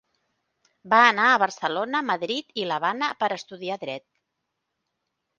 Va 0.93 1.01
anar 1.09 1.25
a 1.33 1.41
Barcelona, 1.43 2.01
Madrid 2.07 2.57
i 2.61 2.65
l'Havana 2.69 3.09
per 3.19 3.27
a 3.27 3.37
estudiar 3.41 3.77
dret. 3.83 4.05